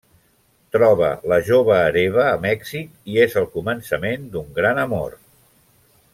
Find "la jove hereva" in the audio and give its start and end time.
1.31-2.23